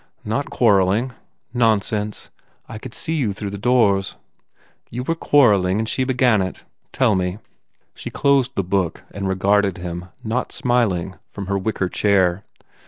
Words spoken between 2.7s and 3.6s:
could see you through the